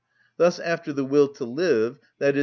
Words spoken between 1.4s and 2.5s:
live, _i.e.